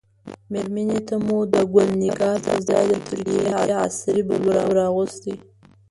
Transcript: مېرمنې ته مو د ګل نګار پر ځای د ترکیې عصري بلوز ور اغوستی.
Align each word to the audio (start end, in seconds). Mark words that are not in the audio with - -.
مېرمنې 0.51 0.99
ته 1.07 1.15
مو 1.25 1.37
د 1.53 1.55
ګل 1.73 1.89
نګار 2.03 2.37
پر 2.45 2.57
ځای 2.69 2.83
د 2.91 2.93
ترکیې 3.07 3.51
عصري 3.85 4.21
بلوز 4.27 4.61
ور 4.67 4.77
اغوستی. 4.89 5.35